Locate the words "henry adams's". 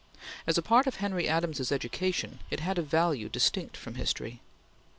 0.95-1.71